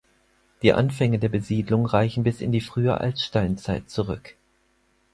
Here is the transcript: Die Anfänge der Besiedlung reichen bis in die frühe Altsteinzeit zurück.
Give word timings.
Die 0.63 0.73
Anfänge 0.73 1.19
der 1.19 1.29
Besiedlung 1.29 1.85
reichen 1.85 2.23
bis 2.23 2.41
in 2.41 2.51
die 2.51 2.61
frühe 2.61 2.99
Altsteinzeit 2.99 3.87
zurück. 3.87 4.35